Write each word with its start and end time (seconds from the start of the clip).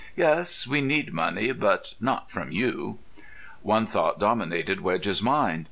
Yes, 0.17 0.65
we 0.65 0.81
need 0.81 1.13
money, 1.13 1.51
but 1.51 1.93
not 2.01 2.31
from 2.31 2.51
you." 2.51 2.97
One 3.61 3.85
thought 3.85 4.17
dominated 4.17 4.81
Wedge's 4.81 5.21
mind. 5.21 5.59